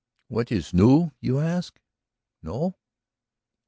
[0.29, 1.79] "What is new, you ask?
[2.41, 2.73] No?